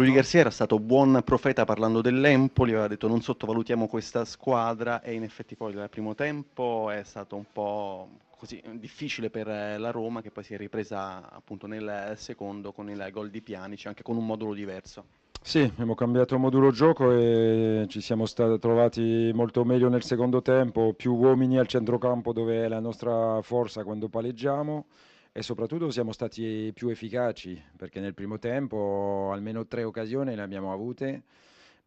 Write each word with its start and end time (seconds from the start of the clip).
Rudy 0.00 0.12
Garcia 0.12 0.38
era 0.38 0.48
stato 0.48 0.78
buon 0.78 1.20
profeta 1.26 1.66
parlando 1.66 2.00
dell'Empoli, 2.00 2.70
aveva 2.70 2.88
detto 2.88 3.06
non 3.06 3.20
sottovalutiamo 3.20 3.86
questa 3.86 4.24
squadra 4.24 5.02
e 5.02 5.12
in 5.12 5.24
effetti 5.24 5.56
poi 5.56 5.74
il 5.74 5.88
primo 5.90 6.14
tempo 6.14 6.88
è 6.88 7.02
stato 7.02 7.36
un 7.36 7.44
po' 7.52 8.08
così 8.30 8.62
difficile 8.76 9.28
per 9.28 9.46
la 9.46 9.90
Roma 9.90 10.22
che 10.22 10.30
poi 10.30 10.42
si 10.42 10.54
è 10.54 10.56
ripresa 10.56 11.30
appunto 11.30 11.66
nel 11.66 12.14
secondo 12.16 12.72
con 12.72 12.88
il 12.88 13.08
gol 13.12 13.28
di 13.28 13.42
Pianici, 13.42 13.88
anche 13.88 14.02
con 14.02 14.16
un 14.16 14.24
modulo 14.24 14.54
diverso. 14.54 15.04
Sì, 15.42 15.60
abbiamo 15.60 15.94
cambiato 15.94 16.38
modulo 16.38 16.70
gioco 16.70 17.12
e 17.12 17.84
ci 17.90 18.00
siamo 18.00 18.24
trovati 18.24 19.30
molto 19.34 19.66
meglio 19.66 19.90
nel 19.90 20.02
secondo 20.02 20.40
tempo, 20.40 20.94
più 20.94 21.12
uomini 21.12 21.58
al 21.58 21.66
centrocampo 21.66 22.32
dove 22.32 22.64
è 22.64 22.68
la 22.68 22.80
nostra 22.80 23.42
forza 23.42 23.84
quando 23.84 24.08
paleggiamo 24.08 24.86
e 25.32 25.42
soprattutto 25.42 25.90
siamo 25.90 26.12
stati 26.12 26.72
più 26.74 26.88
efficaci 26.88 27.60
perché 27.76 28.00
nel 28.00 28.14
primo 28.14 28.38
tempo 28.38 29.30
almeno 29.32 29.66
tre 29.66 29.84
occasioni 29.84 30.34
le 30.34 30.42
abbiamo 30.42 30.72
avute 30.72 31.22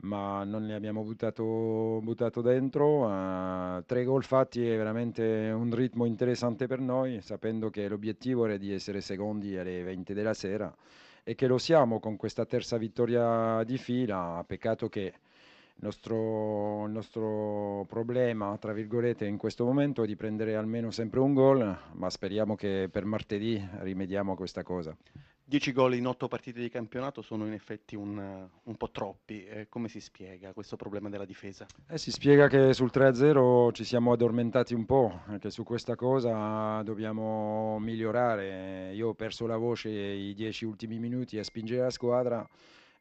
ma 0.03 0.43
non 0.43 0.65
le 0.65 0.73
abbiamo 0.73 1.03
buttato, 1.03 1.99
buttato 2.01 2.41
dentro. 2.41 3.05
Uh, 3.07 3.83
tre 3.85 4.03
gol 4.03 4.23
fatti 4.23 4.67
è 4.67 4.75
veramente 4.75 5.51
un 5.53 5.73
ritmo 5.73 6.05
interessante 6.05 6.67
per 6.67 6.79
noi, 6.79 7.21
sapendo 7.21 7.69
che 7.69 7.87
l'obiettivo 7.87 8.45
era 8.45 8.57
di 8.57 8.73
essere 8.73 9.01
secondi 9.01 9.57
alle 9.57 9.83
20 9.83 10.13
della 10.13 10.33
sera 10.33 10.73
e 11.23 11.35
che 11.35 11.47
lo 11.47 11.57
siamo 11.57 11.99
con 11.99 12.17
questa 12.17 12.45
terza 12.45 12.77
vittoria 12.77 13.63
di 13.63 13.77
fila. 13.77 14.43
Peccato 14.45 14.89
che 14.89 15.13
il 15.75 15.83
nostro, 15.83 16.85
il 16.85 16.91
nostro, 16.91 17.85
problema, 17.87 18.57
tra 18.57 18.73
virgolette, 18.73 19.25
in 19.25 19.37
questo 19.37 19.65
momento 19.65 20.03
è 20.03 20.07
di 20.07 20.15
prendere 20.15 20.55
almeno 20.55 20.91
sempre 20.91 21.19
un 21.19 21.33
gol, 21.33 21.77
ma 21.93 22.09
speriamo 22.09 22.55
che 22.55 22.87
per 22.91 23.05
martedì 23.05 23.61
rimediamo 23.79 24.33
a 24.33 24.35
questa 24.35 24.63
cosa. 24.63 24.95
10 25.45 25.73
gol 25.73 25.95
in 25.95 26.07
8 26.07 26.29
partite 26.29 26.61
di 26.61 26.69
campionato 26.69 27.21
sono 27.21 27.45
in 27.45 27.51
effetti 27.51 27.95
un, 27.95 28.47
un 28.63 28.75
po' 28.75 28.89
troppi. 28.91 29.43
Eh, 29.43 29.67
come 29.67 29.89
si 29.89 29.99
spiega 29.99 30.53
questo 30.53 30.77
problema 30.77 31.09
della 31.09 31.25
difesa? 31.25 31.65
Eh, 31.89 31.97
si 31.97 32.11
spiega 32.11 32.47
che 32.47 32.73
sul 32.73 32.89
3-0 32.93 33.73
ci 33.73 33.83
siamo 33.83 34.13
addormentati 34.13 34.73
un 34.73 34.85
po', 34.85 35.21
che 35.39 35.49
su 35.49 35.63
questa 35.63 35.95
cosa 35.95 36.81
dobbiamo 36.83 37.77
migliorare. 37.79 38.93
Io 38.93 39.09
ho 39.09 39.13
perso 39.13 39.45
la 39.45 39.57
voce 39.57 39.89
i 39.89 40.33
10 40.33 40.65
ultimi 40.65 40.97
minuti 40.97 41.37
a 41.37 41.43
spingere 41.43 41.81
la 41.81 41.89
squadra 41.89 42.47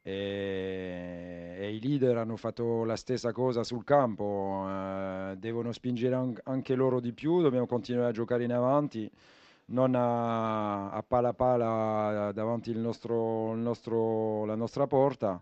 e, 0.02 1.56
e, 1.58 1.74
i 1.74 1.80
leader 1.80 2.18
hanno 2.18 2.36
fatto 2.36 2.84
la 2.84 2.96
stessa 2.96 3.32
cosa 3.32 3.62
sul 3.62 3.84
campo, 3.84 4.66
eh, 4.68 5.34
devono 5.38 5.72
spingere 5.72 6.14
an- 6.14 6.38
anche 6.44 6.74
loro 6.74 7.00
di 7.00 7.12
più, 7.12 7.40
dobbiamo 7.40 7.66
continuare 7.66 8.08
a 8.08 8.12
giocare 8.12 8.44
in 8.44 8.52
avanti, 8.52 9.10
non 9.66 9.94
a, 9.94 10.90
a 10.90 11.02
pala 11.02 11.32
pala 11.32 12.32
davanti 12.32 12.70
il 12.70 12.78
nostro, 12.78 13.52
il 13.52 13.60
nostro, 13.60 14.44
la 14.44 14.56
nostra 14.56 14.86
porta 14.86 15.40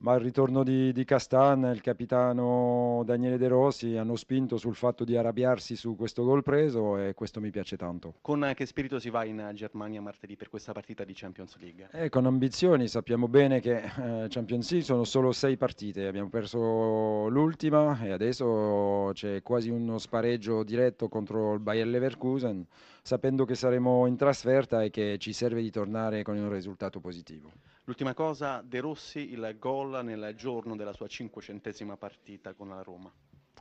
ma 0.00 0.14
il 0.14 0.20
ritorno 0.20 0.62
di, 0.62 0.92
di 0.92 1.04
Castan 1.04 1.64
e 1.64 1.72
il 1.72 1.80
capitano 1.80 3.02
Daniele 3.04 3.36
De 3.36 3.48
Rossi 3.48 3.96
hanno 3.96 4.16
spinto 4.16 4.56
sul 4.56 4.74
fatto 4.74 5.04
di 5.04 5.16
arrabbiarsi 5.16 5.76
su 5.76 5.96
questo 5.96 6.24
gol 6.24 6.42
preso 6.42 6.96
e 6.96 7.14
questo 7.14 7.40
mi 7.40 7.50
piace 7.50 7.76
tanto. 7.76 8.14
Con 8.20 8.50
che 8.54 8.66
spirito 8.66 8.98
si 8.98 9.10
va 9.10 9.24
in 9.24 9.50
Germania 9.54 10.00
martedì 10.00 10.36
per 10.36 10.48
questa 10.48 10.72
partita 10.72 11.04
di 11.04 11.12
Champions 11.14 11.56
League? 11.58 11.88
Eh, 11.92 12.08
con 12.08 12.26
ambizioni, 12.26 12.88
sappiamo 12.88 13.28
bene 13.28 13.60
che 13.60 13.76
eh, 13.82 14.26
Champions 14.28 14.70
League 14.70 14.86
sono 14.86 15.04
solo 15.04 15.32
sei 15.32 15.56
partite, 15.56 16.06
abbiamo 16.06 16.30
perso 16.30 17.28
l'ultima 17.28 18.00
e 18.02 18.10
adesso 18.10 19.10
c'è 19.12 19.42
quasi 19.42 19.68
uno 19.68 19.98
spareggio 19.98 20.62
diretto 20.62 21.08
contro 21.08 21.54
il 21.54 21.60
Bayer 21.60 21.86
Leverkusen, 21.86 22.66
sapendo 23.02 23.44
che 23.44 23.54
saremo 23.54 24.06
in 24.06 24.16
trasferta 24.16 24.82
e 24.82 24.90
che 24.90 25.16
ci 25.18 25.32
serve 25.32 25.62
di 25.62 25.70
tornare 25.70 26.22
con 26.22 26.36
un 26.36 26.52
risultato 26.52 27.00
positivo. 27.00 27.50
L'ultima 27.84 28.14
cosa, 28.14 28.62
De 28.64 28.80
Rossi, 28.80 29.32
il 29.32 29.56
gol 29.58 30.04
nel 30.04 30.34
giorno 30.36 30.76
della 30.76 30.92
sua 30.92 31.08
cinquecentesima 31.08 31.96
partita 31.96 32.52
con 32.54 32.68
la 32.68 32.82
Roma. 32.82 33.10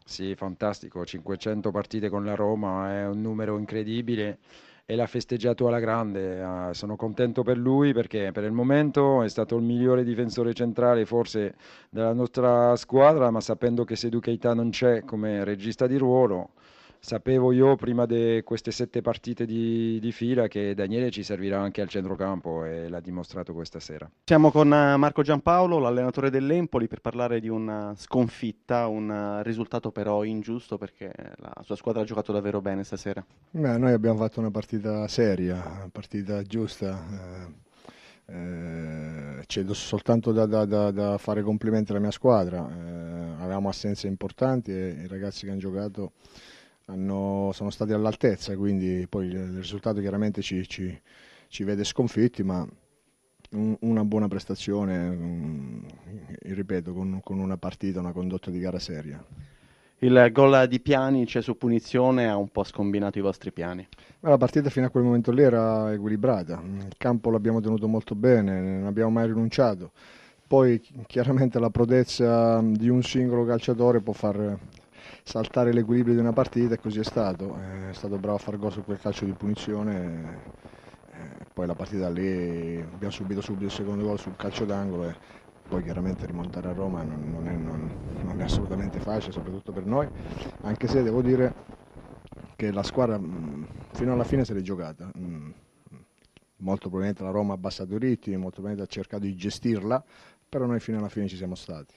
Sì, 0.05 0.35
fantastico, 0.35 1.05
500 1.05 1.71
partite 1.71 2.09
con 2.09 2.25
la 2.25 2.35
Roma 2.35 2.91
è 2.91 3.07
un 3.07 3.21
numero 3.21 3.57
incredibile 3.57 4.39
e 4.85 4.95
l'ha 4.95 5.05
festeggiato 5.05 5.67
alla 5.67 5.79
grande. 5.79 6.41
Uh, 6.41 6.73
sono 6.73 6.95
contento 6.95 7.43
per 7.43 7.57
lui 7.57 7.93
perché 7.93 8.31
per 8.31 8.43
il 8.43 8.51
momento 8.51 9.21
è 9.21 9.29
stato 9.29 9.55
il 9.55 9.61
migliore 9.61 10.03
difensore 10.03 10.55
centrale 10.55 11.05
forse 11.05 11.53
della 11.91 12.11
nostra 12.11 12.75
squadra, 12.75 13.29
ma 13.29 13.39
sapendo 13.39 13.83
che 13.83 13.95
Sedu 13.95 14.19
Keita 14.19 14.55
non 14.55 14.71
c'è 14.71 15.03
come 15.05 15.43
regista 15.43 15.85
di 15.85 15.95
ruolo, 15.95 16.53
sapevo 16.99 17.51
io 17.51 17.75
prima 17.75 18.05
di 18.05 18.41
queste 18.43 18.71
sette 18.71 19.01
partite 19.01 19.45
di, 19.45 19.99
di, 19.99 20.11
fila 20.11 20.47
che 20.47 20.73
Daniele 20.75 21.09
ci 21.09 21.23
servirà 21.23 21.59
anche 21.59 21.81
al 21.81 21.87
centrocampo 21.87 22.65
e 22.65 22.89
l'ha 22.89 22.99
dimostrato 22.99 23.53
questa 23.53 23.79
sera. 23.79 24.09
Siamo 24.25 24.51
con 24.51 24.71
eh, 24.73 24.97
Marco 24.97 25.21
Giampaolo, 25.21 25.79
l'allenatore 25.79 26.29
dell'Empoli, 26.29 26.87
per 26.87 27.01
parlare 27.01 27.39
di 27.39 27.47
una 27.47 27.93
sconfitta, 27.95 28.87
un 28.87 29.41
risultato 29.43 29.91
però 29.91 30.23
ingiusto 30.23 30.77
perché 30.77 31.11
la 31.37 31.53
sua 31.63 31.75
squadra 31.75 32.01
ha 32.01 32.05
giocato 32.05 32.31
davvero 32.31 32.61
bene 32.61 32.83
stasera. 32.83 33.25
Beh, 33.51 33.77
noi 33.77 33.93
abbiamo 33.93 34.17
fatto 34.19 34.39
una 34.39 34.51
partita 34.51 35.07
seria, 35.07 35.55
una 35.55 35.89
partita 35.91 36.41
giusta. 36.43 36.99
Eh, 37.11 37.67
eh, 38.31 39.43
c'è 39.47 39.63
soltanto 39.71 40.31
da, 40.31 40.45
da, 40.45 40.65
da, 40.65 40.91
da, 40.91 41.17
fare 41.17 41.41
complimenti 41.41 41.91
alla 41.91 41.99
mia 41.99 42.11
squadra. 42.11 42.69
Eh, 42.69 43.41
avevamo 43.41 43.69
assenze 43.69 44.07
importanti 44.07 44.71
e 44.71 45.01
i 45.03 45.07
ragazzi 45.07 45.45
che 45.45 45.51
hanno 45.51 45.59
giocato 45.59 46.11
hanno, 46.89 47.51
sono 47.53 47.69
stati 47.69 47.93
all'altezza, 47.93 48.55
quindi 48.55 49.05
poi 49.07 49.27
il 49.27 49.57
risultato 49.57 49.99
chiaramente 49.99 50.41
ci, 50.41 50.67
ci, 50.67 50.99
ci 51.47 51.63
vede 51.63 51.83
sconfitti, 51.83 52.43
ma 52.43 52.67
un, 53.51 53.77
una 53.81 54.03
buona 54.03 54.27
prestazione, 54.27 55.07
un, 55.07 55.81
ripeto, 56.41 56.93
con, 56.93 57.19
con, 57.23 57.39
una 57.39 57.57
partita, 57.57 57.99
una 57.99 58.11
condotta 58.11 58.49
di 58.49 58.59
gara 58.59 58.79
seria. 58.79 59.23
Il 60.01 60.29
gol 60.31 60.67
di 60.67 60.79
Piani, 60.79 61.27
cioè 61.27 61.41
su 61.41 61.57
punizione, 61.57 62.27
ha 62.27 62.37
un 62.37 62.49
po' 62.49 62.63
scombinato 62.63 63.17
i 63.17 63.21
vostri 63.21 63.51
piani. 63.51 63.85
La 64.21 64.37
partita 64.37 64.69
fino 64.69 64.85
a 64.85 64.89
quel 64.89 65.03
momento 65.03 65.31
lì 65.31 65.41
era 65.41 65.91
equilibrata, 65.91 66.61
il 66.63 66.95
campo 66.97 67.29
l'abbiamo 67.29 67.59
tenuto 67.59 67.87
molto 67.87 68.15
bene, 68.15 68.61
non 68.61 68.85
abbiamo 68.87 69.11
mai 69.11 69.27
rinunciato. 69.27 69.91
Poi 70.47 70.81
chiaramente 71.05 71.59
la 71.59 71.69
prodezza 71.69 72.59
di 72.61 72.89
un 72.89 73.03
singolo 73.03 73.45
calciatore 73.45 73.99
può 73.99 74.13
far 74.13 74.57
saltare 75.29 75.71
l'equilibrio 75.71 76.15
di 76.15 76.19
una 76.19 76.33
partita 76.33 76.73
e 76.73 76.79
così 76.79 76.99
è 76.99 77.03
stato. 77.03 77.55
È 77.89 77.93
stato 77.93 78.17
bravo 78.17 78.37
a 78.37 78.39
far 78.39 78.57
gol 78.57 78.71
su 78.71 78.83
quel 78.83 78.99
calcio 78.99 79.25
di 79.25 79.33
punizione. 79.33 80.57
E 81.11 81.45
poi 81.53 81.67
la 81.67 81.75
partita 81.75 82.09
lì 82.09 82.79
abbiamo 82.81 83.13
subito 83.13 83.39
subito 83.39 83.65
il 83.65 83.71
secondo 83.71 84.05
gol 84.05 84.17
sul 84.17 84.35
calcio 84.35 84.65
d'angolo 84.65 85.07
e 85.07 85.15
poi 85.67 85.83
chiaramente 85.83 86.25
rimontare 86.25 86.69
a 86.69 86.73
Roma 86.73 87.03
non, 87.03 87.29
non, 87.29 87.47
è, 87.47 87.51
non, 87.51 87.91
non, 88.23 88.41
è, 88.41 88.43
assolutamente 88.43 88.99
facile, 88.99 89.31
soprattutto 89.31 89.71
per 89.71 89.85
noi, 89.85 90.07
anche 90.61 90.87
se 90.87 91.03
devo 91.03 91.21
dire 91.21 91.53
che 92.55 92.71
la 92.71 92.81
squadra 92.81 93.19
fino 93.91 94.13
alla 94.13 94.23
fine 94.23 94.45
se 94.45 94.55
l'è 94.55 94.61
giocata. 94.61 95.11
Molto 96.61 96.89
probabilmente 96.89 97.21
la 97.21 97.29
Roma 97.29 97.53
ha 97.53 97.55
abbassato 97.55 97.93
i 97.93 97.99
ritmi, 97.99 98.35
molto 98.35 98.61
probabilmente 98.61 98.91
ha 98.91 98.91
cercato 98.91 99.23
di 99.25 99.35
gestirla, 99.35 100.03
però 100.49 100.65
noi 100.65 100.79
fino 100.79 100.97
alla 100.97 101.07
fine 101.07 101.27
ci 101.27 101.37
siamo 101.37 101.53
stati. 101.53 101.93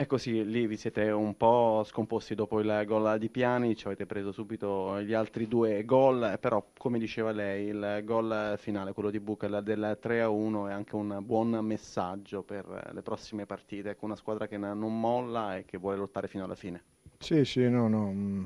E 0.00 0.06
così 0.06 0.44
lì 0.44 0.68
vi 0.68 0.76
siete 0.76 1.10
un 1.10 1.36
po' 1.36 1.82
scomposti 1.84 2.36
dopo 2.36 2.60
il 2.60 2.84
gol 2.86 3.18
di 3.18 3.28
Piani, 3.30 3.74
ci 3.74 3.86
avete 3.86 4.06
preso 4.06 4.30
subito 4.30 5.02
gli 5.02 5.12
altri 5.12 5.48
due 5.48 5.84
gol, 5.84 6.38
però 6.40 6.64
come 6.78 7.00
diceva 7.00 7.32
lei 7.32 7.66
il 7.66 8.02
gol 8.04 8.54
finale, 8.58 8.92
quello 8.92 9.10
di 9.10 9.18
Buchel 9.18 9.60
del 9.64 9.98
3-1 10.00 10.68
è 10.68 10.72
anche 10.72 10.94
un 10.94 11.18
buon 11.24 11.48
messaggio 11.64 12.44
per 12.44 12.92
le 12.92 13.02
prossime 13.02 13.44
partite, 13.44 13.96
con 13.96 14.10
una 14.10 14.16
squadra 14.16 14.46
che 14.46 14.56
non 14.56 15.00
molla 15.00 15.56
e 15.56 15.64
che 15.64 15.78
vuole 15.78 15.96
lottare 15.96 16.28
fino 16.28 16.44
alla 16.44 16.54
fine. 16.54 16.80
Sì, 17.18 17.44
sì, 17.44 17.68
no, 17.68 17.88
no, 17.88 18.12
mm, 18.12 18.44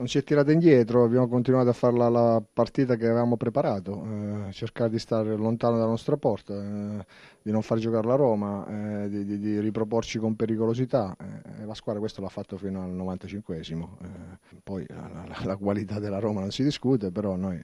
non 0.00 0.08
si 0.08 0.16
è 0.16 0.24
tirata 0.24 0.50
indietro, 0.50 1.04
abbiamo 1.04 1.28
continuato 1.28 1.68
a 1.68 1.74
fare 1.74 1.94
la, 1.94 2.08
la 2.08 2.42
partita 2.50 2.96
che 2.96 3.04
avevamo 3.04 3.36
preparato, 3.36 4.02
eh, 4.02 4.52
cercare 4.52 4.88
di 4.88 4.98
stare 4.98 5.36
lontano 5.36 5.76
dalla 5.76 5.90
nostra 5.90 6.16
porta, 6.16 6.54
eh, 6.54 7.04
di 7.42 7.50
non 7.50 7.60
far 7.60 7.76
giocare 7.76 8.06
la 8.06 8.14
Roma, 8.14 9.02
eh, 9.02 9.10
di, 9.10 9.26
di, 9.26 9.38
di, 9.38 9.60
riproporci 9.60 10.18
con 10.18 10.36
pericolosità. 10.36 11.14
Eh, 11.20 11.66
la 11.66 11.74
squadra 11.74 12.00
questo 12.00 12.22
l'ha 12.22 12.30
fatto 12.30 12.56
fino 12.56 12.82
al 12.82 12.92
95esimo. 12.92 13.88
Eh, 14.02 14.58
poi 14.64 14.86
la, 14.88 15.26
la, 15.28 15.44
la, 15.44 15.56
qualità 15.56 15.98
della 15.98 16.18
Roma 16.18 16.40
non 16.40 16.50
si 16.50 16.62
discute, 16.62 17.10
però 17.10 17.36
noi, 17.36 17.60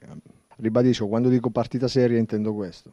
ribadisco, 0.57 1.07
quando 1.07 1.29
dico 1.29 1.49
partita 1.49 1.87
seria 1.87 2.19
intendo 2.19 2.53
questo. 2.53 2.85